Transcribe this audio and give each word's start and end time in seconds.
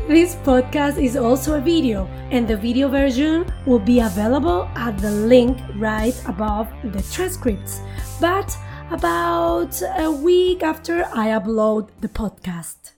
This 0.09 0.34
podcast 0.43 1.01
is 1.01 1.16
also 1.16 1.55
a 1.55 1.61
video, 1.61 2.09
and 2.33 2.48
the 2.48 2.57
video 2.57 2.88
version 2.88 3.47
will 3.66 3.79
be 3.79 4.01
available 4.01 4.69
at 4.75 4.98
the 4.98 5.12
link 5.12 5.57
right 5.77 6.21
above 6.27 6.66
the 6.83 7.01
transcripts, 7.15 7.83
but 8.21 8.51
about 8.91 9.80
a 9.97 10.11
week 10.11 10.65
after 10.65 11.05
I 11.15 11.29
upload 11.29 11.91
the 12.01 12.09
podcast. 12.09 12.95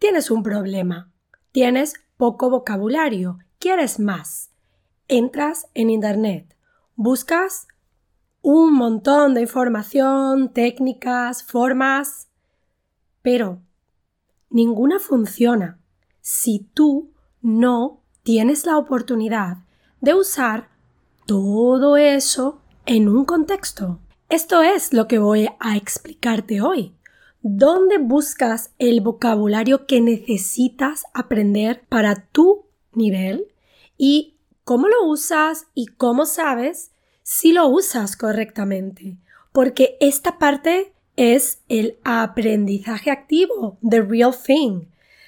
Tienes 0.00 0.28
un 0.32 0.42
problema. 0.42 1.12
Tienes 1.52 1.92
poco 2.18 2.50
vocabulario. 2.50 3.38
Quieres 3.60 4.00
más. 4.00 4.50
Entras 5.06 5.66
en 5.74 5.88
Internet. 5.90 6.56
Buscas 6.96 7.68
un 8.40 8.72
montón 8.72 9.34
de 9.34 9.42
información, 9.42 10.52
técnicas, 10.52 11.44
formas 11.44 12.26
pero 13.22 13.62
ninguna 14.50 14.98
funciona 14.98 15.78
si 16.20 16.68
tú 16.74 17.12
no 17.40 18.00
tienes 18.22 18.66
la 18.66 18.78
oportunidad 18.78 19.58
de 20.00 20.14
usar 20.14 20.68
todo 21.26 21.96
eso 21.96 22.60
en 22.86 23.08
un 23.08 23.24
contexto. 23.24 24.00
Esto 24.28 24.62
es 24.62 24.92
lo 24.92 25.08
que 25.08 25.18
voy 25.18 25.48
a 25.60 25.76
explicarte 25.76 26.60
hoy. 26.60 26.94
¿Dónde 27.42 27.98
buscas 27.98 28.72
el 28.78 29.00
vocabulario 29.00 29.86
que 29.86 30.00
necesitas 30.00 31.04
aprender 31.12 31.84
para 31.88 32.26
tu 32.26 32.66
nivel? 32.92 33.46
¿Y 33.98 34.36
cómo 34.64 34.88
lo 34.88 35.06
usas 35.06 35.66
y 35.74 35.86
cómo 35.86 36.24
sabes 36.24 36.92
si 37.22 37.52
lo 37.52 37.66
usas 37.66 38.16
correctamente? 38.16 39.18
Porque 39.52 39.96
esta 40.00 40.38
parte 40.38 40.94
es 41.16 41.62
el 41.68 41.98
aprendizaje 42.04 43.10
activo, 43.10 43.78
the 43.88 44.00
real 44.00 44.34
thing. 44.34 44.86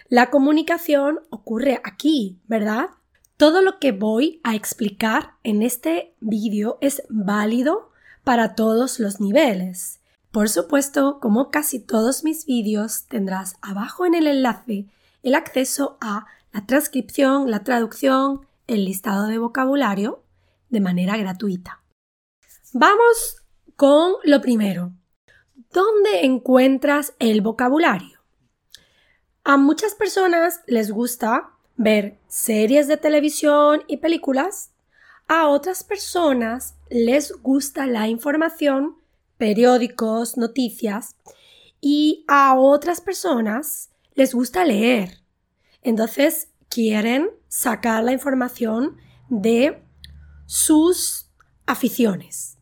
La 0.08 0.30
comunicación 0.30 1.20
ocurre 1.30 1.80
aquí, 1.84 2.38
¿verdad? 2.46 2.90
Todo 3.36 3.62
lo 3.62 3.78
que 3.78 3.92
voy 3.92 4.40
a 4.44 4.54
explicar 4.54 5.34
en 5.42 5.62
este 5.62 6.14
vídeo 6.20 6.78
es 6.80 7.02
válido 7.08 7.90
para 8.22 8.54
todos 8.54 9.00
los 9.00 9.20
niveles. 9.20 10.00
Por 10.30 10.48
supuesto, 10.48 11.18
como 11.20 11.50
casi 11.50 11.78
todos 11.80 12.24
mis 12.24 12.46
vídeos, 12.46 13.04
tendrás 13.06 13.56
abajo 13.60 14.06
en 14.06 14.14
el 14.14 14.26
enlace 14.26 14.86
el 15.24 15.34
acceso 15.34 15.96
a 16.00 16.26
la 16.52 16.66
transcripción, 16.66 17.50
la 17.50 17.64
traducción, 17.64 18.46
el 18.66 18.84
listado 18.84 19.26
de 19.26 19.38
vocabulario 19.38 20.22
de 20.68 20.80
manera 20.80 21.16
gratuita. 21.16 21.82
Vamos 22.72 23.42
con 23.74 24.14
lo 24.22 24.40
primero, 24.40 24.92
¿Dónde 25.54 26.24
encuentras 26.24 27.14
el 27.20 27.40
vocabulario? 27.40 28.18
A 29.44 29.56
muchas 29.56 29.94
personas 29.94 30.62
les 30.66 30.90
gusta 30.90 31.50
ver 31.76 32.18
series 32.26 32.88
de 32.88 32.96
televisión 32.96 33.84
y 33.86 33.98
películas. 33.98 34.72
A 35.28 35.46
otras 35.46 35.84
personas 35.84 36.74
les 36.90 37.30
gusta 37.40 37.86
la 37.86 38.08
información, 38.08 38.96
periódicos, 39.38 40.36
noticias. 40.36 41.14
Y 41.80 42.24
a 42.26 42.56
otras 42.58 43.00
personas 43.00 43.90
les 44.14 44.34
gusta 44.34 44.64
leer. 44.64 45.20
Entonces 45.82 46.48
quieren 46.68 47.30
sacar 47.46 48.02
la 48.02 48.10
información 48.10 48.96
de 49.28 49.80
sus 50.46 51.30
aficiones. 51.64 52.53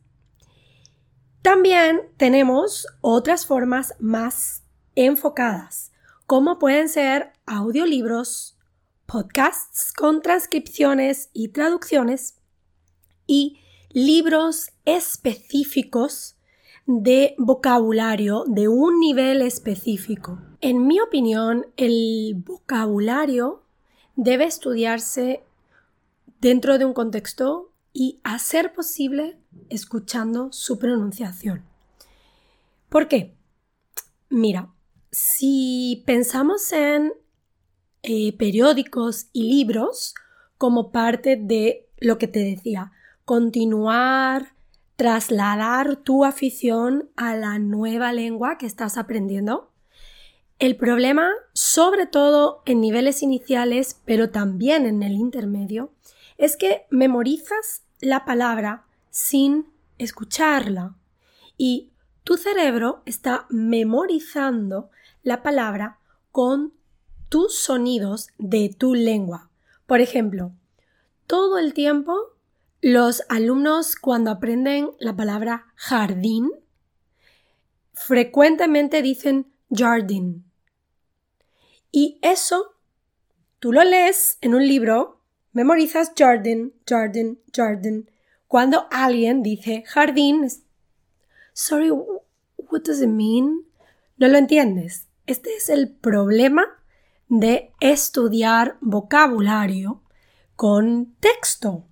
También 1.43 2.03
tenemos 2.19 2.87
otras 3.01 3.47
formas 3.47 3.95
más 3.99 4.63
enfocadas, 4.95 5.91
como 6.27 6.61
pueden 6.61 6.89
ser 6.89 7.33
audiolibros, 7.47 8.57
podcasts 9.07 9.93
con 9.93 10.23
transcripciones 10.23 11.31
y 11.33 11.49
traducciones 11.49 12.37
y 13.27 13.59
libros 13.91 14.71
específicos 14.85 16.37
de 16.87 17.35
vocabulario 17.39 18.45
de 18.47 18.69
un 18.69 19.01
nivel 19.01 19.43
específico. 19.43 20.39
En 20.61 20.87
mi 20.87 21.01
opinión, 21.01 21.67
el 21.77 22.35
vocabulario 22.37 23.65
debe 24.15 24.45
estudiarse 24.45 25.43
dentro 26.41 26.79
de 26.79 26.85
un 26.85 26.93
contexto 26.95 27.72
y, 27.93 28.21
a 28.25 28.39
ser 28.39 28.73
posible, 28.73 29.39
escuchando 29.69 30.53
su 30.53 30.79
pronunciación. 30.79 31.65
¿Por 32.89 33.09
qué? 33.09 33.35
Mira, 34.29 34.71
si 35.11 36.03
pensamos 36.07 36.73
en 36.73 37.13
eh, 38.03 38.37
periódicos 38.37 39.29
y 39.33 39.45
libros 39.45 40.15
como 40.59 40.91
parte 40.91 41.37
de 41.37 41.89
lo 41.99 42.19
que 42.19 42.29
te 42.29 42.41
decía, 42.41 42.93
continuar, 43.25 44.55
trasladar 44.97 45.97
tu 45.97 46.25
afición 46.25 47.11
a 47.17 47.37
la 47.37 47.59
nueva 47.59 48.13
lengua 48.13 48.59
que 48.59 48.67
estás 48.67 48.97
aprendiendo, 48.97 49.71
el 50.59 50.77
problema, 50.77 51.33
sobre 51.55 52.07
todo 52.07 52.63
en 52.67 52.81
niveles 52.81 53.23
iniciales, 53.23 54.01
pero 54.05 54.31
también 54.31 54.87
en 54.87 55.03
el 55.03 55.15
intermedio, 55.15 55.93
es 56.43 56.57
que 56.57 56.87
memorizas 56.91 57.85
la 58.01 58.25
palabra 58.25 58.85
sin 59.11 59.73
escucharla 59.99 60.97
y 61.57 61.93
tu 62.25 62.37
cerebro 62.37 63.05
está 63.07 63.47
memorizando 63.49 64.91
la 65.23 65.45
palabra 65.45 66.01
con 66.33 66.75
tus 67.29 67.57
sonidos 67.57 68.27
de 68.39 68.75
tu 68.77 68.97
lengua. 68.97 69.51
Por 69.87 70.01
ejemplo, 70.01 70.51
todo 71.29 71.59
el 71.59 71.75
tiempo 71.75 72.35
los 72.81 73.23
alumnos 73.29 73.95
cuando 73.95 74.33
aprenden 74.33 74.91
la 74.99 75.15
palabra 75.15 75.69
jardín 75.77 76.51
frecuentemente 77.93 79.01
dicen 79.01 79.53
jardín. 79.71 80.45
Y 81.93 82.19
eso 82.21 82.75
tú 83.61 83.73
lo 83.73 83.85
lees 83.85 84.39
en 84.41 84.57
un 84.57 84.67
libro 84.67 85.22
Memorizas 85.53 86.13
jardín, 86.17 86.73
jardín, 86.87 87.41
jardín. 87.55 88.11
Cuando 88.49 88.87
alguien 88.91 89.43
dice 89.43 89.85
jardín, 89.87 90.49
sorry, 91.53 91.91
what 91.91 92.83
does 92.85 93.01
it 93.03 93.09
mean? 93.09 93.67
No 94.17 94.29
lo 94.29 94.39
entiendes. 94.39 95.09
Este 95.27 95.55
es 95.55 95.69
el 95.69 95.91
problema 95.91 96.65
de 97.29 97.73
estudiar 97.81 98.77
vocabulario 98.81 100.03
con 100.57 101.15
texto. 101.21 101.85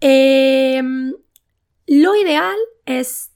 Em, 0.00 1.14
lo 1.86 2.16
ideal 2.16 2.56
es 2.86 3.30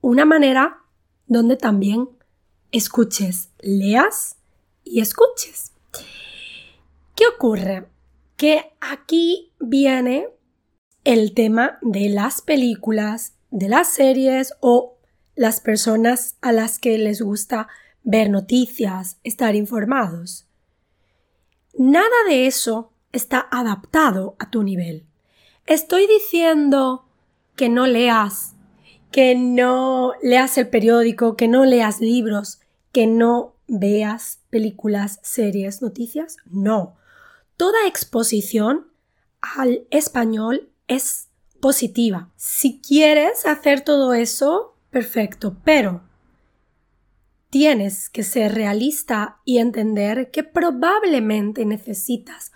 una 0.00 0.24
manera 0.24 0.82
donde 1.26 1.56
también 1.56 2.08
escuches, 2.72 3.50
leas 3.60 4.36
y 4.84 5.00
escuches. 5.00 5.72
¿Qué 7.14 7.26
ocurre? 7.26 7.86
Que 8.40 8.72
aquí 8.80 9.52
viene 9.60 10.26
el 11.04 11.34
tema 11.34 11.78
de 11.82 12.08
las 12.08 12.40
películas, 12.40 13.34
de 13.50 13.68
las 13.68 13.88
series 13.92 14.54
o 14.60 14.96
las 15.34 15.60
personas 15.60 16.38
a 16.40 16.50
las 16.50 16.78
que 16.78 16.96
les 16.96 17.20
gusta 17.20 17.68
ver 18.02 18.30
noticias, 18.30 19.18
estar 19.24 19.54
informados. 19.56 20.48
Nada 21.76 22.08
de 22.30 22.46
eso 22.46 22.94
está 23.12 23.46
adaptado 23.50 24.36
a 24.38 24.48
tu 24.48 24.62
nivel. 24.62 25.04
Estoy 25.66 26.06
diciendo 26.06 27.04
que 27.56 27.68
no 27.68 27.86
leas, 27.86 28.54
que 29.12 29.34
no 29.34 30.14
leas 30.22 30.56
el 30.56 30.70
periódico, 30.70 31.36
que 31.36 31.46
no 31.46 31.66
leas 31.66 32.00
libros, 32.00 32.58
que 32.90 33.06
no 33.06 33.54
veas 33.68 34.40
películas, 34.48 35.20
series, 35.22 35.82
noticias. 35.82 36.38
No. 36.46 36.96
Toda 37.60 37.86
exposición 37.86 38.90
al 39.42 39.86
español 39.90 40.70
es 40.88 41.28
positiva. 41.60 42.30
Si 42.34 42.80
quieres 42.80 43.44
hacer 43.44 43.82
todo 43.82 44.14
eso, 44.14 44.78
perfecto, 44.88 45.58
pero 45.62 46.00
tienes 47.50 48.08
que 48.08 48.22
ser 48.22 48.54
realista 48.54 49.40
y 49.44 49.58
entender 49.58 50.30
que 50.30 50.42
probablemente 50.42 51.66
necesitas 51.66 52.50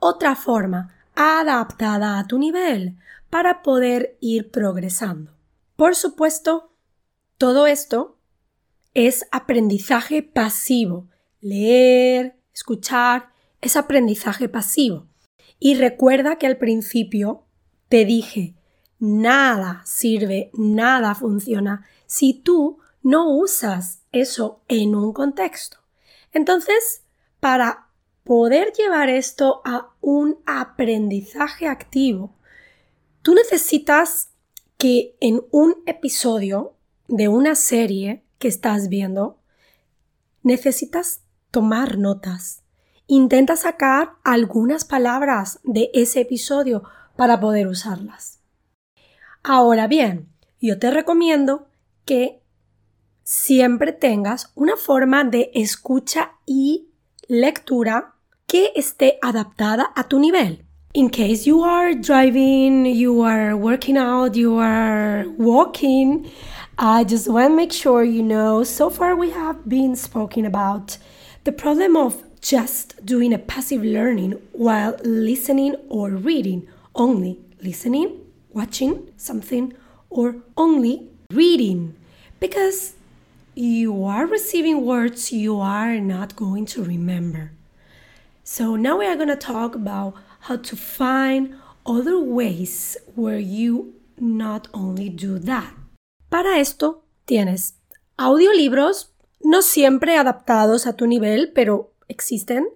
otra 0.00 0.34
forma 0.34 0.92
adaptada 1.14 2.18
a 2.18 2.26
tu 2.26 2.40
nivel 2.40 2.96
para 3.30 3.62
poder 3.62 4.18
ir 4.20 4.50
progresando. 4.50 5.30
Por 5.76 5.94
supuesto, 5.94 6.72
todo 7.36 7.68
esto 7.68 8.18
es 8.92 9.24
aprendizaje 9.30 10.24
pasivo. 10.24 11.06
Leer, 11.40 12.40
escuchar, 12.52 13.37
es 13.60 13.76
aprendizaje 13.76 14.48
pasivo. 14.48 15.06
Y 15.58 15.74
recuerda 15.74 16.36
que 16.36 16.46
al 16.46 16.58
principio 16.58 17.44
te 17.88 18.04
dije, 18.04 18.54
nada 18.98 19.82
sirve, 19.84 20.50
nada 20.54 21.14
funciona 21.14 21.84
si 22.06 22.34
tú 22.34 22.78
no 23.02 23.30
usas 23.30 24.02
eso 24.12 24.62
en 24.68 24.94
un 24.94 25.12
contexto. 25.12 25.78
Entonces, 26.32 27.02
para 27.40 27.88
poder 28.24 28.72
llevar 28.72 29.08
esto 29.08 29.62
a 29.64 29.94
un 30.00 30.38
aprendizaje 30.46 31.66
activo, 31.66 32.36
tú 33.22 33.34
necesitas 33.34 34.30
que 34.76 35.16
en 35.20 35.42
un 35.50 35.76
episodio 35.86 36.74
de 37.08 37.28
una 37.28 37.54
serie 37.54 38.22
que 38.38 38.48
estás 38.48 38.88
viendo, 38.88 39.40
necesitas 40.42 41.22
tomar 41.50 41.98
notas. 41.98 42.62
Intenta 43.10 43.56
sacar 43.56 44.16
algunas 44.22 44.84
palabras 44.84 45.60
de 45.64 45.90
ese 45.94 46.20
episodio 46.20 46.82
para 47.16 47.40
poder 47.40 47.66
usarlas. 47.66 48.40
Ahora 49.42 49.86
bien, 49.86 50.28
yo 50.60 50.78
te 50.78 50.90
recomiendo 50.90 51.68
que 52.04 52.42
siempre 53.22 53.92
tengas 53.92 54.52
una 54.54 54.76
forma 54.76 55.24
de 55.24 55.50
escucha 55.54 56.32
y 56.44 56.90
lectura 57.28 58.14
que 58.46 58.72
esté 58.76 59.18
adaptada 59.22 59.90
a 59.96 60.04
tu 60.04 60.18
nivel. 60.18 60.66
In 60.92 61.08
case 61.08 61.46
you 61.46 61.64
are 61.64 61.94
driving, 61.94 62.84
you 62.84 63.24
are 63.24 63.54
working 63.54 63.96
out, 63.96 64.34
you 64.36 64.58
are 64.60 65.26
walking, 65.38 66.30
I 66.78 67.04
just 67.04 67.26
want 67.26 67.52
to 67.52 67.56
make 67.56 67.72
sure 67.72 68.04
you 68.04 68.22
know 68.22 68.64
so 68.64 68.90
far 68.90 69.16
we 69.16 69.30
have 69.30 69.66
been 69.66 69.96
speaking 69.96 70.44
about 70.44 70.98
the 71.44 71.52
problem 71.52 71.96
of 71.96 72.27
just 72.48 73.04
doing 73.04 73.34
a 73.34 73.38
passive 73.38 73.84
learning 73.84 74.32
while 74.52 74.96
listening 75.04 75.76
or 75.90 76.08
reading, 76.08 76.66
only 76.94 77.38
listening, 77.60 78.24
watching 78.48 79.12
something, 79.18 79.74
or 80.08 80.36
only 80.56 81.10
reading. 81.30 81.94
Because 82.40 82.94
you 83.54 84.02
are 84.02 84.24
receiving 84.24 84.86
words 84.86 85.30
you 85.30 85.60
are 85.60 86.00
not 86.00 86.36
going 86.36 86.64
to 86.64 86.82
remember. 86.82 87.52
So 88.44 88.76
now 88.76 88.96
we 88.98 89.06
are 89.06 89.16
going 89.16 89.28
to 89.28 89.36
talk 89.36 89.74
about 89.74 90.14
how 90.48 90.56
to 90.56 90.74
find 90.74 91.54
other 91.84 92.18
ways 92.18 92.96
where 93.14 93.38
you 93.38 93.92
not 94.16 94.68
only 94.72 95.10
do 95.10 95.38
that. 95.40 95.74
Para 96.30 96.56
esto 96.56 97.02
tienes 97.26 97.74
audiolibros, 98.16 99.10
no 99.42 99.60
siempre 99.60 100.16
adaptados 100.16 100.86
a 100.86 100.94
tu 100.94 101.06
nivel, 101.06 101.52
pero 101.54 101.90
existen. 102.08 102.68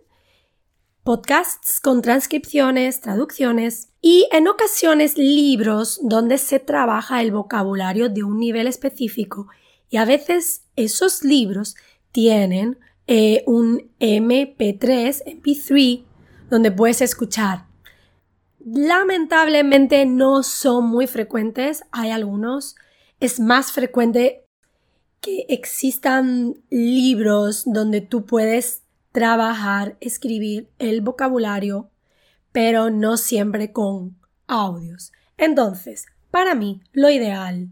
Podcasts 1.03 1.81
con 1.81 2.01
transcripciones, 2.01 3.01
traducciones 3.01 3.89
y 4.01 4.29
en 4.31 4.47
ocasiones 4.47 5.19
libros 5.19 5.99
donde 6.03 6.39
se 6.39 6.61
trabaja 6.61 7.21
el 7.23 7.33
vocabulario 7.33 8.09
de 8.09 8.23
un 8.23 8.39
nivel 8.39 8.69
específico 8.69 9.49
y 9.91 9.97
a 9.97 10.05
veces 10.05 10.65
esos 10.77 11.25
libros 11.25 11.75
tienen 12.13 12.79
eh, 13.07 13.43
un 13.47 13.91
MP3, 13.99 15.25
MP3, 15.43 16.05
donde 16.49 16.71
puedes 16.71 17.01
escuchar. 17.01 17.67
Lamentablemente 18.65 20.07
no 20.07 20.43
son 20.43 20.87
muy 20.87 21.07
frecuentes, 21.07 21.83
hay 21.91 22.11
algunos. 22.11 22.77
Es 23.19 23.41
más 23.41 23.73
frecuente 23.73 24.47
que 25.21 25.47
existan 25.49 26.55
libros 26.71 27.65
donde 27.67 28.01
tú 28.01 28.25
puedes 28.25 28.82
trabajar, 29.13 29.97
escribir 30.01 30.71
el 30.79 31.01
vocabulario, 31.01 31.91
pero 32.51 32.91
no 32.91 33.17
siempre 33.17 33.73
con 33.73 34.19
audios. 34.47 35.13
Entonces, 35.37 36.07
para 36.31 36.55
mí, 36.55 36.83
lo 36.93 37.11
ideal 37.11 37.71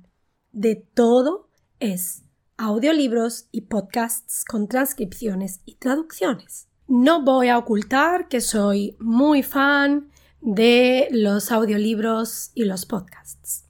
de 0.53 0.77
todo 0.77 1.49
es 1.81 2.25
audiolibros 2.57 3.47
y 3.53 3.63
podcasts 3.63 4.45
con 4.45 4.69
transcripciones 4.69 5.61
y 5.65 5.77
traducciones. 5.77 6.69
No 6.87 7.23
voy 7.23 7.49
a 7.49 7.57
ocultar 7.57 8.29
que 8.29 8.41
soy 8.41 8.97
muy 8.99 9.43
fan 9.43 10.11
de 10.41 11.09
los 11.11 11.53
audiolibros 11.53 12.51
y 12.55 12.65
los 12.65 12.85
podcasts. 12.85 13.65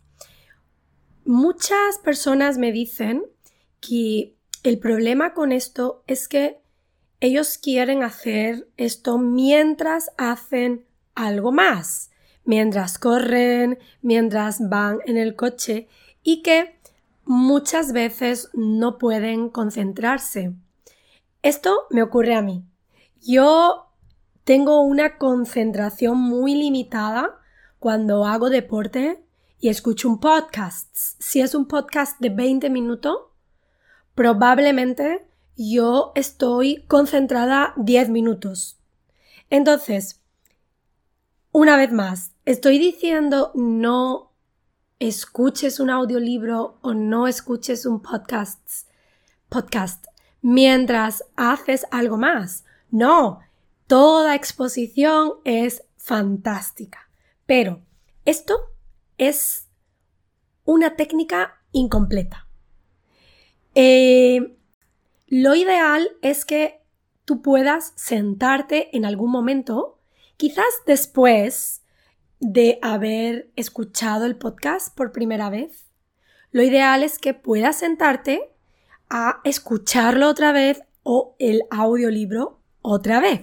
Muchas 1.25 1.99
personas 2.03 2.59
me 2.59 2.73
dicen 2.73 3.23
que 3.81 4.37
el 4.63 4.79
problema 4.79 5.35
con 5.35 5.53
esto 5.53 6.03
es 6.07 6.27
que 6.27 6.60
ellos 7.21 7.59
quieren 7.59 8.03
hacer 8.03 8.69
esto 8.77 9.19
mientras 9.19 10.11
hacen 10.17 10.87
algo 11.15 11.53
más, 11.53 12.11
mientras 12.45 12.99
corren, 12.99 13.79
mientras 14.01 14.69
van 14.69 14.99
en 15.07 15.19
el 15.19 15.37
coche 15.37 15.89
y 16.23 16.43
que 16.43 16.79
muchas 17.25 17.93
veces 17.93 18.49
no 18.55 18.99
pueden 18.99 19.51
concentrarse. 19.51 20.55
Esto 21.43 21.87
me 21.91 22.03
ocurre 22.03 22.35
a 22.35 22.43
mí. 22.43 22.65
Yo 23.21 23.87
tengo 24.45 24.81
una 24.81 25.19
concentración 25.19 26.19
muy 26.19 26.55
limitada 26.55 27.39
cuando 27.79 28.25
hago 28.25 28.51
deporte 28.51 29.23
y 29.59 29.69
escucho 29.69 30.09
un 30.09 30.21
podcast. 30.21 30.89
Si 30.95 31.41
es 31.41 31.55
un 31.55 31.69
podcast 31.69 32.19
de 32.19 32.31
20 32.31 32.71
minutos, 32.71 33.19
probablemente 34.15 35.30
yo 35.69 36.13
estoy 36.15 36.85
concentrada 36.89 37.75
10 37.77 38.09
minutos. 38.09 38.79
Entonces, 39.51 40.23
una 41.53 41.77
vez 41.77 41.93
más, 41.93 42.33
estoy 42.47 42.79
diciendo 42.79 43.53
no 43.55 44.33
escuches 45.01 45.79
un 45.79 45.91
audiolibro 45.91 46.79
o 46.81 46.95
no 46.95 47.27
escuches 47.27 47.85
un 47.85 48.01
podcast, 48.01 48.89
podcast 49.51 50.07
mientras 50.41 51.25
haces 51.37 51.85
algo 51.91 52.17
más. 52.17 52.65
No, 52.91 53.41
toda 53.87 54.35
exposición 54.35 55.35
es 55.45 55.85
fantástica. 55.99 57.11
Pero 57.45 57.83
esto 58.25 58.59
es 59.19 59.69
una 60.65 60.97
técnica 60.97 61.61
incompleta. 61.73 62.47
Eh, 63.75 64.57
lo 65.31 65.55
ideal 65.55 66.11
es 66.23 66.45
que 66.45 66.83
tú 67.25 67.41
puedas 67.41 67.93
sentarte 67.95 68.95
en 68.97 69.05
algún 69.05 69.31
momento, 69.31 70.01
quizás 70.37 70.67
después 70.87 71.83
de 72.41 72.81
haber 72.83 73.53
escuchado 73.55 74.27
el 74.27 74.35
podcast 74.35 74.93
por 74.97 75.13
primera 75.13 75.49
vez, 75.49 75.87
lo 76.51 76.65
ideal 76.65 77.05
es 77.05 77.19
que 77.19 77.33
puedas 77.33 77.77
sentarte 77.77 78.53
a 79.09 79.41
escucharlo 79.45 80.29
otra 80.29 80.51
vez 80.51 80.83
o 81.05 81.37
el 81.39 81.63
audiolibro 81.71 82.59
otra 82.83 83.21
vez. 83.21 83.43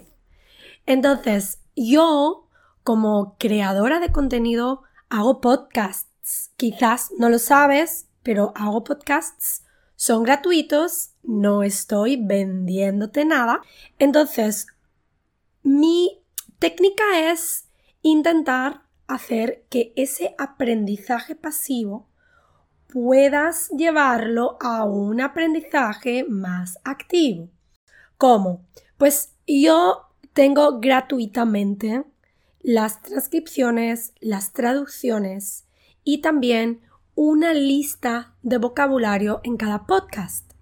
Entonces, 0.86 1.62
yo, 1.74 2.50
como 2.84 3.38
creadora 3.40 4.02
de 4.02 4.12
contenido, 4.12 4.84
hago 5.08 5.40
podcasts. 5.40 6.52
Quizás 6.58 7.12
no 7.18 7.30
lo 7.30 7.40
sabes, 7.40 8.10
pero 8.24 8.52
hago 8.56 8.84
podcasts. 8.84 9.64
Son 9.98 10.22
gratuitos, 10.22 11.16
no 11.24 11.64
estoy 11.64 12.18
vendiéndote 12.18 13.26
nada. 13.26 13.62
Entonces, 13.98 14.68
mi 15.64 16.22
técnica 16.60 17.32
es 17.32 17.68
intentar 18.04 18.84
hacer 19.08 19.66
que 19.72 19.94
ese 19.96 20.36
aprendizaje 20.38 21.36
pasivo 21.36 22.08
puedas 22.88 23.70
llevarlo 23.70 24.58
a 24.62 24.86
un 24.86 25.20
aprendizaje 25.20 26.24
más 26.30 26.78
activo. 26.84 27.50
¿Cómo? 28.20 28.68
Pues 28.98 29.34
yo 29.48 30.04
tengo 30.34 30.80
gratuitamente 30.80 32.04
las 32.62 33.02
transcripciones, 33.02 34.14
las 34.20 34.54
traducciones 34.54 35.66
y 36.04 36.22
también 36.22 36.82
una 37.20 37.56
lista 37.56 38.36
de 38.44 38.60
vocabulario 38.60 39.42
en 39.44 39.58
cada 39.58 39.88
podcast. 39.88 40.54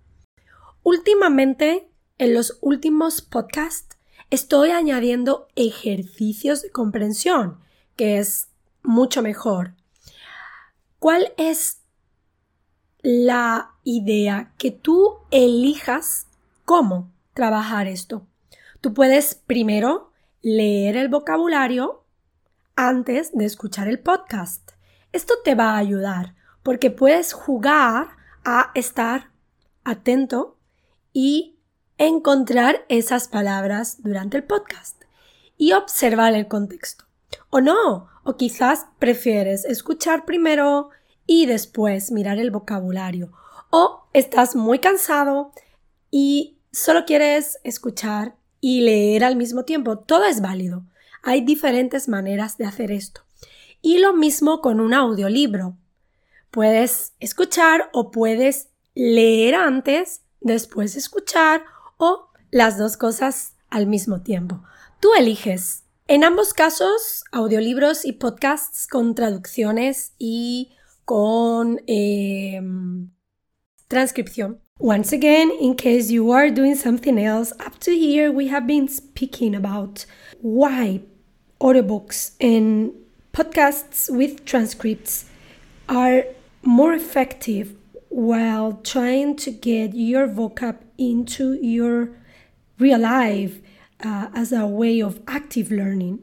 Últimamente, 0.84 1.92
en 2.18 2.34
los 2.34 2.58
últimos 2.62 3.22
podcasts, 3.22 3.98
estoy 4.30 4.70
añadiendo 4.70 5.50
ejercicios 5.58 6.62
de 6.62 6.72
comprensión 6.72 7.60
que 7.98 8.20
es 8.20 8.48
mucho 8.84 9.22
mejor. 9.22 9.74
¿Cuál 10.98 11.34
es 11.36 11.82
la 13.04 13.74
idea 13.84 14.54
que 14.58 14.72
tú 14.72 15.18
elijas 15.32 16.28
cómo 16.64 17.12
trabajar 17.34 17.86
esto. 17.86 18.26
Tú 18.80 18.94
puedes 18.94 19.36
primero 19.36 20.12
leer 20.42 20.96
el 20.96 21.10
vocabulario 21.10 22.06
antes 22.78 23.34
de 23.34 23.44
escuchar 23.44 23.90
el 23.90 24.00
podcast. 24.00 24.72
Esto 25.12 25.34
te 25.44 25.54
va 25.54 25.72
a 25.72 25.78
ayudar 25.78 26.34
porque 26.66 26.90
puedes 26.90 27.32
jugar 27.32 28.08
a 28.44 28.72
estar 28.74 29.30
atento 29.84 30.58
y 31.14 31.60
encontrar 32.00 32.86
esas 32.90 33.28
palabras 33.28 34.02
durante 34.02 34.38
el 34.38 34.46
podcast 34.46 35.00
y 35.58 35.74
observar 35.74 36.34
el 36.34 36.48
contexto. 36.48 37.06
O 37.52 37.62
no, 37.62 38.10
o 38.24 38.36
quizás 38.36 38.88
prefieres 38.98 39.64
escuchar 39.66 40.26
primero 40.26 40.90
y 41.28 41.46
después 41.46 42.12
mirar 42.12 42.40
el 42.40 42.50
vocabulario. 42.50 43.32
O 43.70 44.08
estás 44.14 44.56
muy 44.56 44.80
cansado 44.80 45.52
y 46.10 46.58
solo 46.72 47.06
quieres 47.06 47.60
escuchar 47.64 48.38
y 48.60 48.82
leer 48.82 49.24
al 49.24 49.36
mismo 49.36 49.66
tiempo. 49.66 50.00
Todo 50.00 50.26
es 50.26 50.42
válido. 50.42 50.84
Hay 51.22 51.42
diferentes 51.42 52.08
maneras 52.08 52.58
de 52.58 52.66
hacer 52.66 52.92
esto. 52.92 53.22
Y 53.84 54.00
lo 54.00 54.14
mismo 54.16 54.62
con 54.62 54.80
un 54.80 54.96
audiolibro. 54.96 55.78
Puedes 56.56 57.12
escuchar 57.20 57.90
o 57.92 58.12
puedes 58.12 58.70
leer 58.94 59.56
antes, 59.56 60.22
después 60.40 60.96
escuchar 60.96 61.66
o 61.98 62.30
las 62.50 62.78
dos 62.78 62.96
cosas 62.96 63.58
al 63.70 63.88
mismo 63.88 64.22
tiempo. 64.22 64.64
Tú 65.02 65.14
eliges. 65.16 65.84
En 66.08 66.24
ambos 66.24 66.54
casos, 66.54 67.26
audiolibros 67.34 68.06
y 68.06 68.14
podcasts 68.14 68.88
con 68.88 69.16
traducciones 69.16 70.14
y 70.18 70.72
con 71.04 71.82
eh, 71.88 72.62
transcripción. 73.90 74.62
Once 74.80 75.14
again, 75.14 75.52
in 75.60 75.76
case 75.76 76.10
you 76.10 76.32
are 76.32 76.50
doing 76.50 76.78
something 76.78 77.18
else, 77.18 77.52
up 77.60 77.78
to 77.80 77.92
here 77.92 78.32
we 78.32 78.48
have 78.48 78.66
been 78.66 78.88
speaking 78.88 79.56
about 79.56 80.06
why 80.42 81.02
audiobooks 81.60 82.38
and 82.40 82.94
podcasts 83.34 84.10
with 84.10 84.46
transcripts 84.46 85.26
are 85.90 86.24
more 86.66 86.94
effective 86.94 87.76
while 88.10 88.80
trying 88.84 89.36
to 89.36 89.52
get 89.52 89.94
your 89.94 90.28
vocab 90.28 90.78
into 90.98 91.54
your 91.62 92.10
real 92.80 93.00
life 93.00 93.62
uh, 94.04 94.28
as 94.34 94.52
a 94.52 94.66
way 94.66 95.02
of 95.02 95.22
active 95.28 95.72
learning. 95.72 96.20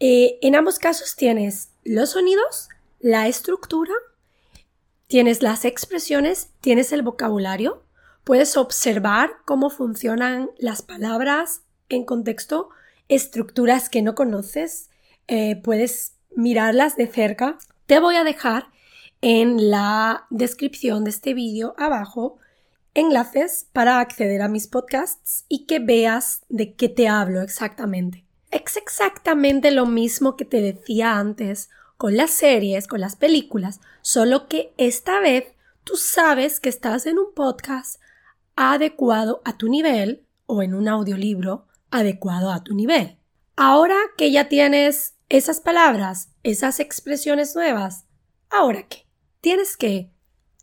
Eh, 0.00 0.38
en 0.42 0.54
ambos 0.54 0.78
casos 0.78 1.14
tienes 1.16 1.70
los 1.84 2.10
sonidos, 2.10 2.68
la 3.00 3.28
estructura 3.28 3.92
Tienes 5.12 5.42
las 5.42 5.66
expresiones, 5.66 6.48
tienes 6.62 6.90
el 6.90 7.02
vocabulario, 7.02 7.82
puedes 8.24 8.56
observar 8.56 9.32
cómo 9.44 9.68
funcionan 9.68 10.48
las 10.56 10.80
palabras 10.80 11.64
en 11.90 12.06
contexto, 12.06 12.70
estructuras 13.08 13.90
que 13.90 14.00
no 14.00 14.14
conoces, 14.14 14.88
eh, 15.28 15.60
puedes 15.62 16.14
mirarlas 16.34 16.96
de 16.96 17.08
cerca. 17.08 17.58
Te 17.84 18.00
voy 18.00 18.16
a 18.16 18.24
dejar 18.24 18.68
en 19.22 19.70
la 19.70 20.26
descripción 20.30 21.04
de 21.04 21.10
este 21.10 21.32
vídeo 21.32 21.74
abajo 21.78 22.38
enlaces 22.92 23.68
para 23.72 24.00
acceder 24.00 24.42
a 24.42 24.48
mis 24.48 24.66
podcasts 24.66 25.44
y 25.48 25.64
que 25.64 25.78
veas 25.78 26.42
de 26.48 26.74
qué 26.74 26.88
te 26.88 27.08
hablo 27.08 27.40
exactamente. 27.40 28.24
Es 28.50 28.76
exactamente 28.76 29.70
lo 29.70 29.86
mismo 29.86 30.36
que 30.36 30.44
te 30.44 30.60
decía 30.60 31.18
antes 31.18 31.70
con 31.96 32.16
las 32.16 32.32
series, 32.32 32.88
con 32.88 33.00
las 33.00 33.14
películas, 33.14 33.80
solo 34.02 34.48
que 34.48 34.74
esta 34.76 35.20
vez 35.20 35.54
tú 35.84 35.96
sabes 35.96 36.58
que 36.58 36.68
estás 36.68 37.06
en 37.06 37.18
un 37.18 37.32
podcast 37.32 38.00
adecuado 38.56 39.40
a 39.44 39.56
tu 39.56 39.68
nivel 39.68 40.26
o 40.46 40.62
en 40.62 40.74
un 40.74 40.88
audiolibro 40.88 41.66
adecuado 41.92 42.50
a 42.50 42.64
tu 42.64 42.74
nivel. 42.74 43.16
Ahora 43.54 43.96
que 44.16 44.32
ya 44.32 44.48
tienes 44.48 45.14
esas 45.28 45.60
palabras, 45.60 46.28
esas 46.42 46.80
expresiones 46.80 47.54
nuevas, 47.54 48.04
¿ahora 48.50 48.82
qué? 48.82 49.06
Tienes 49.42 49.76
que 49.76 50.08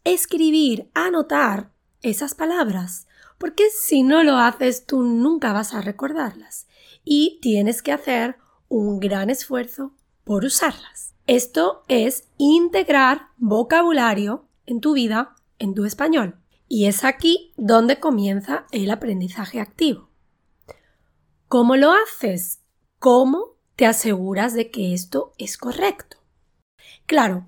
escribir, 0.05 0.89
anotar 0.93 1.73
esas 2.01 2.33
palabras, 2.33 3.09
porque 3.37 3.69
si 3.71 4.03
no 4.03 4.23
lo 4.23 4.37
haces 4.37 4.85
tú 4.85 5.03
nunca 5.03 5.51
vas 5.51 5.73
a 5.73 5.81
recordarlas 5.81 6.65
y 7.03 7.39
tienes 7.41 7.81
que 7.81 7.91
hacer 7.91 8.37
un 8.69 9.01
gran 9.01 9.29
esfuerzo 9.29 9.91
por 10.23 10.45
usarlas. 10.45 11.13
Esto 11.27 11.83
es 11.89 12.29
integrar 12.37 13.27
vocabulario 13.35 14.45
en 14.65 14.79
tu 14.79 14.93
vida, 14.93 15.35
en 15.57 15.75
tu 15.75 15.83
español. 15.83 16.39
Y 16.69 16.85
es 16.85 17.03
aquí 17.03 17.51
donde 17.57 17.99
comienza 17.99 18.65
el 18.71 18.91
aprendizaje 18.91 19.59
activo. 19.59 20.07
¿Cómo 21.49 21.75
lo 21.75 21.91
haces? 21.91 22.61
¿Cómo 22.97 23.57
te 23.75 23.85
aseguras 23.85 24.53
de 24.53 24.71
que 24.71 24.93
esto 24.93 25.33
es 25.37 25.57
correcto? 25.57 26.15
Claro, 27.07 27.45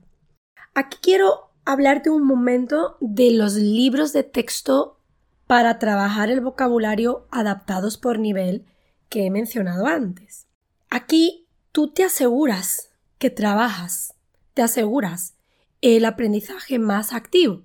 aquí 0.74 0.98
quiero 1.02 1.52
hablarte 1.66 2.10
un 2.10 2.26
momento 2.26 2.98
de 3.00 3.32
los 3.32 3.54
libros 3.54 4.14
de 4.14 4.24
texto 4.24 5.00
para 5.48 5.80
trabajar 5.80 6.30
el 6.30 6.42
vocabulario 6.42 7.28
adaptados 7.32 7.98
por 7.98 8.20
nivel 8.20 8.66
que 9.10 9.26
he 9.26 9.30
mencionado 9.30 9.86
antes. 9.86 10.48
Aquí 10.90 11.48
tú 11.72 11.90
te 11.90 12.04
aseguras 12.04 12.90
que 13.18 13.30
trabajas, 13.30 14.16
te 14.54 14.62
aseguras 14.62 15.36
el 15.82 16.06
aprendizaje 16.06 16.80
más 16.80 17.14
activo. 17.14 17.64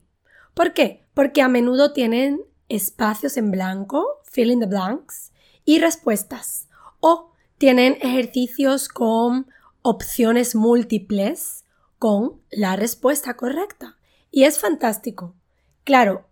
¿Por 0.54 0.72
qué? 0.72 1.04
Porque 1.14 1.42
a 1.42 1.48
menudo 1.48 1.92
tienen 1.92 2.40
espacios 2.68 3.36
en 3.36 3.50
blanco, 3.50 4.22
fill 4.24 4.50
in 4.50 4.60
the 4.60 4.66
blanks, 4.66 5.32
y 5.64 5.78
respuestas. 5.78 6.68
O 7.00 7.32
tienen 7.58 7.98
ejercicios 8.00 8.88
con 8.88 9.46
opciones 9.82 10.54
múltiples 10.54 11.64
con 12.06 12.40
la 12.52 12.76
respuesta 12.76 13.34
correcta. 13.34 13.96
Y 14.30 14.44
es 14.44 14.60
fantástico. 14.60 15.34
Claro, 15.82 16.28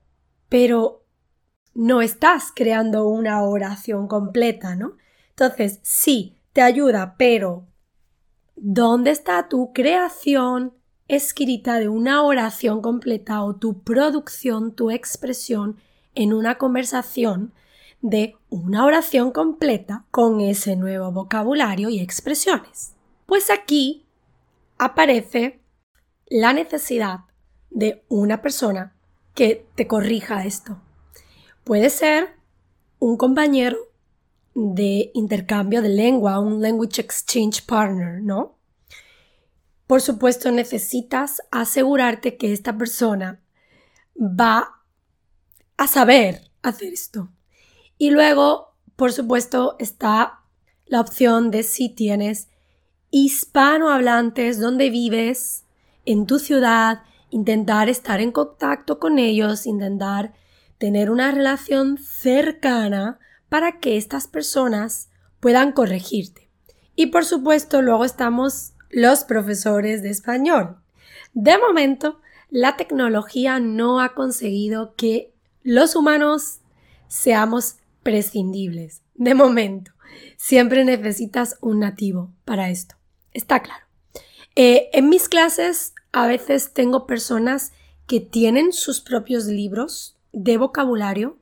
pero 0.48 1.04
no 1.74 2.00
estás 2.00 2.52
creando 2.54 3.08
una 3.08 3.42
oración 3.42 4.06
completa, 4.06 4.76
¿no? 4.76 4.96
Entonces, 5.30 5.80
sí, 5.82 6.36
te 6.52 6.62
ayuda, 6.62 7.16
pero 7.18 7.66
¿Dónde 8.56 9.10
está 9.10 9.48
tu 9.48 9.72
creación 9.72 10.74
escrita 11.08 11.80
de 11.80 11.88
una 11.88 12.22
oración 12.22 12.82
completa 12.82 13.42
o 13.42 13.56
tu 13.56 13.82
producción, 13.82 14.76
tu 14.76 14.92
expresión 14.92 15.76
en 16.14 16.32
una 16.32 16.56
conversación 16.56 17.52
de 18.00 18.36
una 18.50 18.84
oración 18.84 19.32
completa 19.32 20.04
con 20.12 20.40
ese 20.40 20.76
nuevo 20.76 21.10
vocabulario 21.10 21.88
y 21.88 21.98
expresiones? 21.98 22.94
Pues 23.26 23.50
aquí 23.50 24.04
aparece 24.78 25.63
la 26.26 26.52
necesidad 26.52 27.20
de 27.70 28.04
una 28.08 28.42
persona 28.42 28.94
que 29.34 29.66
te 29.74 29.86
corrija 29.86 30.44
esto. 30.44 30.80
Puede 31.64 31.90
ser 31.90 32.36
un 32.98 33.16
compañero 33.16 33.78
de 34.54 35.10
intercambio 35.14 35.82
de 35.82 35.88
lengua, 35.88 36.38
un 36.38 36.62
language 36.62 37.00
exchange 37.00 37.64
partner, 37.66 38.22
¿no? 38.22 38.56
Por 39.86 40.00
supuesto, 40.00 40.50
necesitas 40.50 41.42
asegurarte 41.50 42.36
que 42.36 42.52
esta 42.52 42.78
persona 42.78 43.42
va 44.16 44.82
a 45.76 45.86
saber 45.86 46.50
hacer 46.62 46.92
esto. 46.92 47.30
Y 47.98 48.10
luego, 48.10 48.74
por 48.96 49.12
supuesto, 49.12 49.76
está 49.78 50.40
la 50.86 51.00
opción 51.00 51.50
de 51.50 51.62
si 51.62 51.88
tienes 51.88 52.48
hispanohablantes 53.10 54.58
donde 54.58 54.90
vives, 54.90 55.63
en 56.04 56.26
tu 56.26 56.38
ciudad, 56.38 57.02
intentar 57.30 57.88
estar 57.88 58.20
en 58.20 58.32
contacto 58.32 58.98
con 58.98 59.18
ellos, 59.18 59.66
intentar 59.66 60.34
tener 60.78 61.10
una 61.10 61.30
relación 61.30 61.98
cercana 61.98 63.18
para 63.48 63.78
que 63.80 63.96
estas 63.96 64.26
personas 64.26 65.08
puedan 65.40 65.72
corregirte. 65.72 66.50
Y 66.96 67.06
por 67.06 67.24
supuesto, 67.24 67.82
luego 67.82 68.04
estamos 68.04 68.72
los 68.90 69.24
profesores 69.24 70.02
de 70.02 70.10
español. 70.10 70.78
De 71.32 71.58
momento, 71.58 72.20
la 72.50 72.76
tecnología 72.76 73.58
no 73.58 74.00
ha 74.00 74.14
conseguido 74.14 74.94
que 74.94 75.34
los 75.62 75.96
humanos 75.96 76.60
seamos 77.08 77.76
prescindibles. 78.02 79.02
De 79.14 79.34
momento, 79.34 79.92
siempre 80.36 80.84
necesitas 80.84 81.56
un 81.60 81.80
nativo 81.80 82.32
para 82.44 82.70
esto. 82.70 82.94
Está 83.32 83.60
claro. 83.60 83.83
Eh, 84.56 84.88
en 84.92 85.08
mis 85.08 85.28
clases 85.28 85.94
a 86.12 86.26
veces 86.26 86.72
tengo 86.72 87.06
personas 87.06 87.72
que 88.06 88.20
tienen 88.20 88.72
sus 88.72 89.00
propios 89.00 89.46
libros 89.46 90.16
de 90.32 90.56
vocabulario 90.58 91.38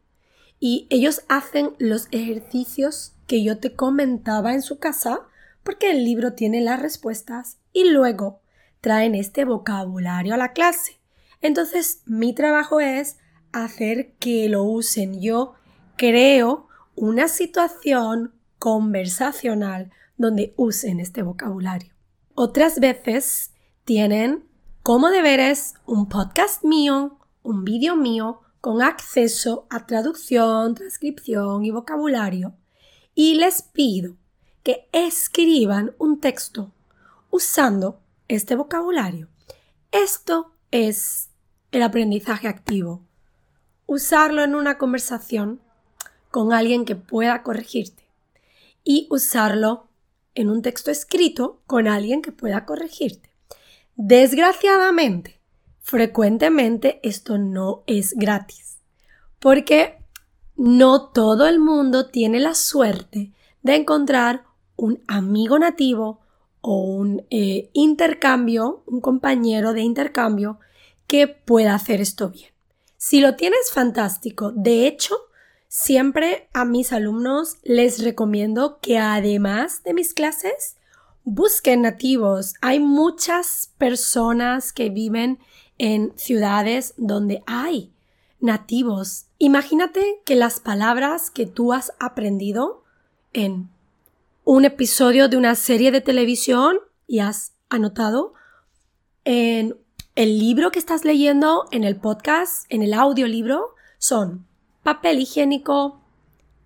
y 0.61 0.87
ellos 0.91 1.23
hacen 1.29 1.75
los 1.79 2.09
ejercicios 2.11 3.13
que 3.27 3.43
yo 3.43 3.59
te 3.59 3.75
comentaba 3.75 4.55
en 4.55 4.63
su 4.63 4.79
casa 4.79 5.21
porque 5.63 5.91
el 5.91 6.05
libro 6.05 6.33
tiene 6.33 6.61
las 6.61 6.81
respuestas 6.81 7.59
y 7.73 7.91
luego 7.91 8.41
traen 8.81 9.15
este 9.15 9.45
vocabulario 9.45 10.35
a 10.35 10.39
la 10.39 10.53
clase. 10.53 10.99
Entonces, 11.41 12.03
mi 12.07 12.33
trabajo 12.35 12.81
es 12.81 13.19
hacer 13.53 14.13
que 14.19 14.49
lo 14.49 14.65
usen. 14.65 15.21
Yo 15.21 15.55
creo 15.97 16.69
una 16.95 17.29
situación 17.29 18.33
conversacional 18.59 19.91
donde 20.17 20.55
usen 20.57 21.01
este 21.01 21.23
vocabulario. 21.23 21.92
Otras 22.35 22.81
veces 22.81 23.53
tienen 23.85 24.49
como 24.83 25.11
deberes 25.11 25.75
un 25.85 26.09
podcast 26.09 26.65
mío, 26.65 27.19
un 27.43 27.63
vídeo 27.63 27.95
mío 27.95 28.41
con 28.63 28.81
acceso 28.81 29.67
a 29.69 29.85
traducción, 29.87 30.75
transcripción 30.75 31.63
y 31.67 31.71
vocabulario 31.71 32.55
y 33.15 33.35
les 33.35 33.61
pido 33.61 34.17
que 34.63 34.89
escriban 34.93 35.95
un 35.99 36.21
texto 36.21 36.73
usando 37.31 38.01
este 38.29 38.57
vocabulario. 38.57 39.29
Esto 39.91 40.53
es 40.71 41.29
el 41.71 41.83
aprendizaje 41.83 42.49
activo. 42.49 43.03
Usarlo 43.85 44.43
en 44.43 44.55
una 44.55 44.79
conversación 44.79 45.61
con 46.31 46.55
alguien 46.55 46.87
que 46.87 46.97
pueda 46.97 47.43
corregirte 47.43 48.09
y 48.85 49.07
usarlo 49.11 49.92
en 50.35 50.51
un 50.51 50.63
texto 50.63 50.91
escrito 50.91 51.61
con 51.67 51.89
alguien 51.89 52.23
que 52.23 52.33
pueda 52.33 52.65
corregirte. 52.65 53.31
Desgraciadamente, 53.97 55.41
frecuentemente 55.81 57.01
esto 57.03 57.39
no 57.39 57.85
es 57.87 58.15
gratis, 58.15 58.79
porque 59.39 59.99
no 60.57 61.11
todo 61.11 61.47
el 61.47 61.59
mundo 61.59 62.07
tiene 62.07 62.41
la 62.41 62.55
suerte 62.55 63.33
de 63.63 63.77
encontrar 63.77 64.45
un 64.77 65.03
amigo 65.07 65.59
nativo 65.59 66.21
o 66.61 66.77
un 66.77 67.27
eh, 67.31 67.71
intercambio, 67.73 68.83
un 68.87 69.01
compañero 69.01 69.73
de 69.73 69.83
intercambio 69.83 70.59
que 71.07 71.29
pueda 71.29 71.75
hacer 71.75 72.01
esto 72.01 72.31
bien. 72.31 72.51
Si 72.97 73.21
lo 73.21 73.35
tienes, 73.35 73.73
fantástico. 73.73 74.53
De 74.53 74.87
hecho, 74.87 75.17
siempre 75.73 76.51
a 76.53 76.67
mis 76.67 76.93
alumnos 76.93 77.57
les 77.63 78.05
recomiendo 78.05 78.79
que 78.83 78.99
además 78.99 79.83
de 79.85 79.95
mis 79.95 80.13
clases, 80.13 80.77
busquen 81.25 81.81
nativos. 81.81 82.53
Hay 82.61 82.79
muchas 82.79 83.73
personas 83.79 84.75
que 84.75 84.91
viven 84.91 85.39
en 85.79 86.13
ciudades 86.19 86.93
donde 86.99 87.43
hay 87.47 87.91
nativos. 88.39 89.29
Imagínate 89.39 90.21
que 90.27 90.37
las 90.37 90.61
palabras 90.61 91.31
que 91.31 91.47
tú 91.47 91.73
has 91.73 91.95
aprendido 91.99 92.85
en 93.33 93.71
un 94.45 94.67
episodio 94.67 95.31
de 95.31 95.39
una 95.39 95.55
serie 95.55 95.91
de 95.91 96.03
televisión 96.03 96.81
y 97.07 97.21
has 97.21 97.55
anotado 97.71 98.35
en 99.25 99.79
el 100.17 100.39
libro 100.39 100.71
que 100.71 100.79
estás 100.79 101.07
leyendo, 101.07 101.67
en 101.71 101.85
el 101.85 101.97
podcast, 101.97 102.67
en 102.69 102.83
el 102.83 102.93
audiolibro, 102.93 103.75
son 103.97 104.52
papel 104.83 105.21
higiénico, 105.21 106.01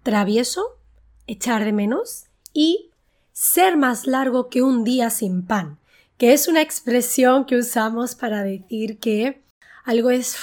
travieso, 0.02 0.78
echar 1.26 1.64
de 1.64 1.72
menos 1.72 2.26
y 2.52 2.90
ser 3.32 3.76
más 3.76 4.06
largo 4.06 4.48
que 4.48 4.62
un 4.62 4.84
día 4.84 5.10
sin 5.10 5.46
pan, 5.46 5.78
que 6.16 6.32
es 6.32 6.48
una 6.48 6.62
expresión 6.62 7.44
que 7.44 7.56
usamos 7.56 8.14
para 8.14 8.42
decir 8.42 8.98
que 8.98 9.42
algo 9.84 10.10
es 10.10 10.36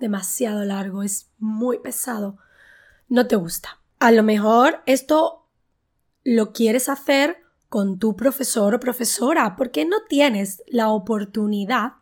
demasiado 0.00 0.64
largo, 0.64 1.02
es 1.02 1.28
muy 1.38 1.78
pesado, 1.78 2.36
no 3.08 3.26
te 3.28 3.36
gusta. 3.36 3.78
A 4.00 4.10
lo 4.10 4.24
mejor 4.24 4.82
esto 4.86 5.46
lo 6.24 6.52
quieres 6.52 6.88
hacer 6.88 7.36
con 7.68 7.98
tu 7.98 8.16
profesor 8.16 8.74
o 8.74 8.80
profesora 8.80 9.54
porque 9.56 9.84
no 9.84 10.02
tienes 10.08 10.62
la 10.66 10.88
oportunidad 10.88 11.94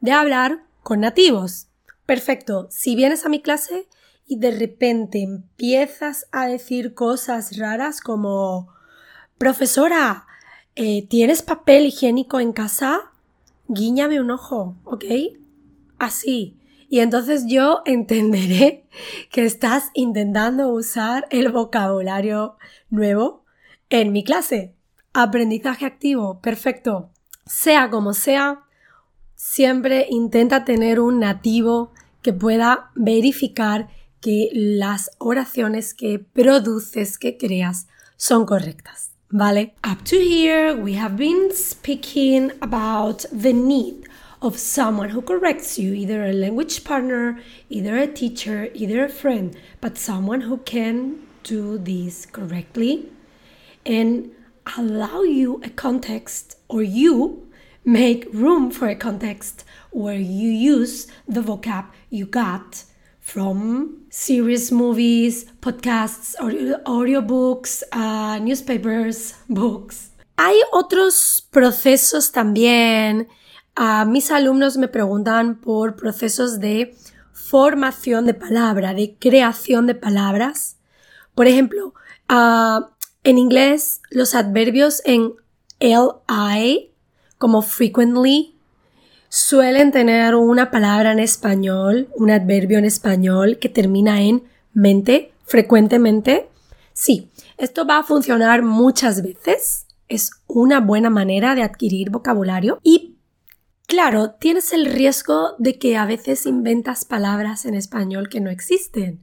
de 0.00 0.12
hablar 0.12 0.64
con 0.82 1.00
nativos. 1.00 1.68
Perfecto, 2.06 2.68
si 2.70 2.96
vienes 2.96 3.24
a 3.24 3.28
mi 3.28 3.40
clase 3.42 3.86
y 4.26 4.38
de 4.38 4.50
repente 4.50 5.22
empiezas 5.22 6.26
a 6.32 6.46
decir 6.46 6.94
cosas 6.94 7.56
raras 7.58 8.00
como 8.00 8.68
profesora, 9.38 10.26
eh, 10.74 11.06
¿tienes 11.08 11.42
papel 11.42 11.86
higiénico 11.86 12.40
en 12.40 12.52
casa? 12.52 13.12
Guíñame 13.68 14.20
un 14.20 14.30
ojo, 14.30 14.76
¿ok? 14.84 15.04
Así. 15.98 16.56
Y 16.88 17.00
entonces 17.00 17.44
yo 17.46 17.82
entenderé 17.86 18.86
que 19.30 19.44
estás 19.44 19.90
intentando 19.94 20.68
usar 20.68 21.26
el 21.30 21.50
vocabulario 21.50 22.56
nuevo 22.90 23.44
en 23.90 24.12
mi 24.12 24.24
clase. 24.24 24.74
Aprendizaje 25.12 25.84
activo, 25.84 26.40
perfecto. 26.40 27.10
Sea 27.44 27.90
como 27.90 28.14
sea, 28.14 28.62
siempre 29.34 30.06
intenta 30.08 30.64
tener 30.64 31.00
un 31.00 31.18
nativo 31.18 31.92
que 32.22 32.32
pueda 32.32 32.90
verificar 32.94 33.88
que 34.22 34.48
las 34.54 35.10
oraciones 35.18 35.92
que 35.92 36.18
produces, 36.18 37.18
que 37.18 37.36
creas, 37.36 37.88
son 38.16 38.46
correctas. 38.46 39.10
¿Vale? 39.28 39.74
Up 39.82 40.04
to 40.04 40.16
here, 40.16 40.74
we 40.74 40.94
have 40.94 41.16
been 41.16 41.50
speaking 41.52 42.52
about 42.60 43.24
the 43.32 43.52
need 43.52 44.06
of 44.40 44.58
someone 44.58 45.10
who 45.10 45.22
corrects 45.22 45.78
you, 45.78 45.94
either 45.94 46.24
a 46.24 46.32
language 46.32 46.84
partner, 46.84 47.40
either 47.70 47.96
a 47.96 48.06
teacher, 48.06 48.68
either 48.74 49.04
a 49.04 49.08
friend, 49.08 49.56
but 49.80 49.96
someone 49.96 50.42
who 50.42 50.58
can 50.58 51.16
do 51.42 51.78
this 51.78 52.26
correctly 52.26 53.10
and 53.84 54.30
allow 54.76 55.22
you 55.22 55.60
a 55.64 55.70
context 55.70 56.56
or 56.68 56.82
you 56.82 57.48
make 57.84 58.26
room 58.32 58.70
for 58.70 58.88
a 58.88 58.94
context 58.94 59.64
where 59.90 60.20
you 60.20 60.48
use 60.48 61.08
the 61.26 61.40
vocab 61.40 61.86
you 62.10 62.24
got 62.26 62.84
from 63.22 64.04
series, 64.10 64.70
movies, 64.70 65.46
podcasts, 65.62 66.36
audio, 66.38 66.76
audiobooks, 66.84 67.82
uh, 67.92 68.38
newspapers, 68.38 69.34
books. 69.48 70.10
Hay 70.36 70.56
otros 70.72 71.48
procesos 71.50 72.32
también 72.32 73.28
A 73.74 74.04
mis 74.04 74.30
alumnos 74.30 74.76
me 74.76 74.86
preguntan 74.88 75.58
por 75.58 75.96
procesos 75.96 76.60
de 76.60 76.94
formación 77.32 78.26
de 78.26 78.34
palabra, 78.34 78.92
de 78.92 79.16
creación 79.18 79.86
de 79.86 79.94
palabras. 79.94 80.76
Por 81.34 81.46
ejemplo, 81.46 81.94
ah, 82.28 82.90
en 83.24 83.38
inglés 83.38 84.02
los 84.10 84.34
adverbios 84.34 85.00
en 85.06 85.32
li, 85.80 86.92
como 87.38 87.62
frequently, 87.62 88.58
suelen 89.32 89.92
tener 89.92 90.34
una 90.34 90.70
palabra 90.70 91.12
en 91.12 91.18
español, 91.18 92.10
un 92.16 92.30
adverbio 92.30 92.76
en 92.76 92.84
español 92.84 93.56
que 93.58 93.70
termina 93.70 94.20
en 94.20 94.42
mente, 94.74 95.32
frecuentemente. 95.46 96.50
Sí, 96.92 97.30
esto 97.56 97.86
va 97.86 97.96
a 97.96 98.02
funcionar 98.02 98.60
muchas 98.60 99.22
veces. 99.22 99.86
Es 100.06 100.32
una 100.48 100.80
buena 100.80 101.08
manera 101.08 101.54
de 101.54 101.62
adquirir 101.62 102.10
vocabulario 102.10 102.78
y 102.82 103.16
Claro, 103.86 104.30
tienes 104.30 104.72
el 104.72 104.86
riesgo 104.86 105.54
de 105.58 105.78
que 105.78 105.98
a 105.98 106.06
veces 106.06 106.46
inventas 106.46 107.04
palabras 107.04 107.66
en 107.66 107.74
español 107.74 108.30
que 108.30 108.40
no 108.40 108.48
existen. 108.48 109.20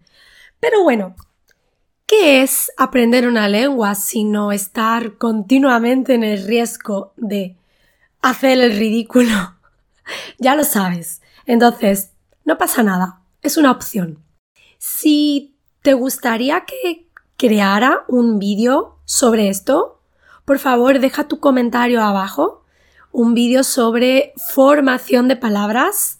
Pero 0.59 0.83
bueno, 0.83 1.15
¿qué 2.05 2.43
es 2.43 2.71
aprender 2.77 3.27
una 3.27 3.47
lengua 3.47 3.95
sino 3.95 4.51
estar 4.51 5.17
continuamente 5.17 6.13
en 6.13 6.23
el 6.23 6.45
riesgo 6.45 7.13
de 7.15 7.55
hacer 8.21 8.59
el 8.59 8.77
ridículo? 8.77 9.58
ya 10.37 10.55
lo 10.55 10.63
sabes. 10.63 11.21
Entonces, 11.45 12.11
no 12.45 12.57
pasa 12.57 12.83
nada. 12.83 13.21
Es 13.41 13.57
una 13.57 13.71
opción. 13.71 14.23
Si 14.77 15.57
te 15.81 15.93
gustaría 15.93 16.65
que 16.65 17.09
creara 17.37 18.03
un 18.07 18.39
vídeo 18.39 18.99
sobre 19.05 19.49
esto, 19.49 20.01
por 20.45 20.59
favor 20.59 20.99
deja 20.99 21.27
tu 21.27 21.39
comentario 21.39 22.01
abajo 22.03 22.59
un 23.11 23.33
vídeo 23.33 23.63
sobre 23.63 24.33
formación 24.53 25.27
de 25.27 25.35
palabras 25.35 26.19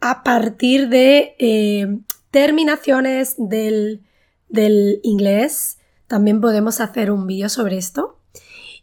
a 0.00 0.22
partir 0.22 0.88
de 0.88 1.34
eh, 1.38 1.98
terminaciones 2.30 3.34
del, 3.38 4.02
del 4.48 5.00
inglés. 5.02 5.78
También 6.06 6.40
podemos 6.40 6.80
hacer 6.80 7.10
un 7.10 7.26
vídeo 7.26 7.48
sobre 7.48 7.78
esto. 7.78 8.18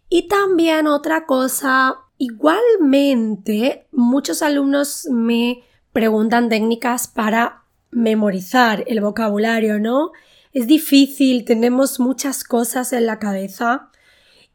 Y 0.10 0.28
también 0.28 0.88
otra 0.88 1.26
cosa, 1.26 1.96
igualmente 2.18 3.88
muchos 3.92 4.42
alumnos 4.42 5.08
me 5.12 5.64
preguntan 5.94 6.50
técnicas 6.50 7.08
para 7.08 7.64
memorizar 7.92 8.84
el 8.88 9.02
vocabulario, 9.02 9.80
¿no? 9.80 10.12
Es 10.52 10.68
difícil, 10.68 11.46
tenemos 11.46 12.00
muchas 12.00 12.44
cosas 12.44 12.94
en 12.94 13.06
la 13.06 13.20
cabeza 13.20 13.90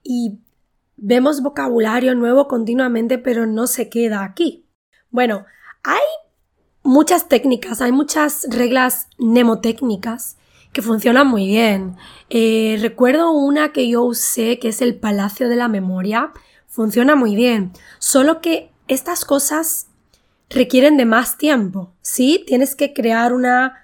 y 0.02 0.38
Vemos 1.02 1.40
vocabulario 1.40 2.14
nuevo 2.14 2.46
continuamente, 2.46 3.16
pero 3.16 3.46
no 3.46 3.66
se 3.66 3.88
queda 3.88 4.22
aquí. 4.22 4.66
Bueno, 5.10 5.46
hay 5.82 6.02
muchas 6.82 7.26
técnicas, 7.26 7.80
hay 7.80 7.90
muchas 7.90 8.46
reglas 8.50 9.08
mnemotécnicas 9.16 10.36
que 10.74 10.82
funcionan 10.82 11.26
muy 11.26 11.46
bien. 11.46 11.96
Eh, 12.28 12.76
recuerdo 12.82 13.32
una 13.32 13.72
que 13.72 13.88
yo 13.88 14.02
usé, 14.02 14.58
que 14.58 14.68
es 14.68 14.82
el 14.82 14.94
Palacio 14.94 15.48
de 15.48 15.56
la 15.56 15.68
Memoria. 15.68 16.32
Funciona 16.70 17.16
muy 17.16 17.34
bien. 17.34 17.72
Solo 17.98 18.40
que 18.40 18.70
estas 18.86 19.24
cosas 19.24 19.88
requieren 20.48 20.96
de 20.96 21.04
más 21.04 21.36
tiempo. 21.36 21.92
Sí, 22.00 22.44
tienes 22.46 22.76
que 22.76 22.92
crear 22.92 23.32
una 23.32 23.82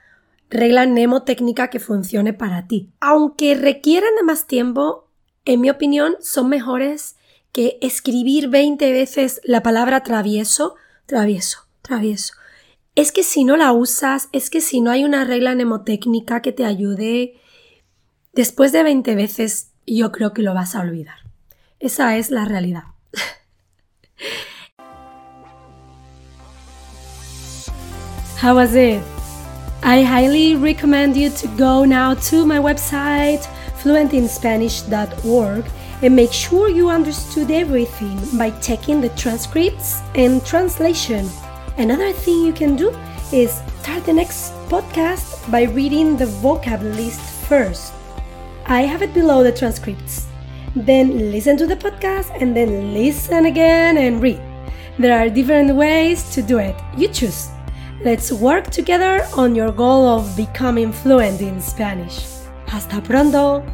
regla 0.48 0.86
mnemotécnica 0.86 1.68
que 1.68 1.80
funcione 1.80 2.32
para 2.32 2.68
ti. 2.68 2.88
Aunque 3.00 3.56
requieren 3.56 4.14
de 4.14 4.22
más 4.22 4.46
tiempo, 4.46 5.08
en 5.44 5.60
mi 5.60 5.68
opinión, 5.68 6.16
son 6.20 6.48
mejores 6.48 7.16
que 7.50 7.76
escribir 7.80 8.48
20 8.48 8.92
veces 8.92 9.40
la 9.42 9.64
palabra 9.64 10.04
travieso, 10.04 10.76
travieso, 11.06 11.66
travieso. 11.82 12.34
Es 12.94 13.10
que 13.10 13.24
si 13.24 13.42
no 13.42 13.56
la 13.56 13.72
usas, 13.72 14.28
es 14.30 14.48
que 14.48 14.60
si 14.60 14.80
no 14.80 14.92
hay 14.92 15.04
una 15.04 15.24
regla 15.24 15.56
mnemotécnica 15.56 16.40
que 16.40 16.52
te 16.52 16.64
ayude, 16.64 17.34
después 18.32 18.70
de 18.70 18.84
20 18.84 19.16
veces 19.16 19.72
yo 19.88 20.12
creo 20.12 20.32
que 20.32 20.42
lo 20.42 20.54
vas 20.54 20.76
a 20.76 20.80
olvidar. 20.82 21.25
Esa 21.86 22.16
es 22.16 22.32
la 22.32 22.44
realidad. 22.44 22.82
How 28.40 28.56
was 28.56 28.74
it? 28.74 29.00
I 29.84 30.02
highly 30.02 30.56
recommend 30.56 31.16
you 31.16 31.30
to 31.30 31.46
go 31.56 31.84
now 31.84 32.14
to 32.14 32.44
my 32.44 32.58
website 32.58 33.46
fluentinspanish.org 33.84 35.64
and 36.02 36.16
make 36.16 36.32
sure 36.32 36.68
you 36.68 36.90
understood 36.90 37.52
everything 37.52 38.18
by 38.36 38.50
checking 38.58 39.00
the 39.00 39.10
transcripts 39.10 40.00
and 40.16 40.44
translation. 40.44 41.30
Another 41.78 42.12
thing 42.12 42.44
you 42.44 42.52
can 42.52 42.74
do 42.74 42.90
is 43.32 43.62
start 43.82 44.04
the 44.04 44.12
next 44.12 44.52
podcast 44.68 45.48
by 45.52 45.62
reading 45.62 46.16
the 46.16 46.26
vocab 46.42 46.82
list 46.96 47.20
first. 47.46 47.92
I 48.66 48.80
have 48.82 49.02
it 49.02 49.14
below 49.14 49.44
the 49.44 49.52
transcripts. 49.52 50.26
Then 50.76 51.32
listen 51.32 51.56
to 51.56 51.66
the 51.66 51.74
podcast 51.74 52.30
and 52.38 52.54
then 52.54 52.92
listen 52.92 53.46
again 53.46 53.96
and 53.96 54.20
read. 54.20 54.38
There 54.98 55.18
are 55.18 55.30
different 55.30 55.74
ways 55.74 56.30
to 56.34 56.42
do 56.42 56.58
it. 56.58 56.76
You 56.98 57.08
choose. 57.08 57.48
Let's 58.04 58.30
work 58.30 58.68
together 58.68 59.26
on 59.34 59.54
your 59.54 59.72
goal 59.72 60.06
of 60.06 60.36
becoming 60.36 60.92
fluent 60.92 61.40
in 61.40 61.62
Spanish. 61.62 62.26
Hasta 62.66 63.00
pronto! 63.00 63.64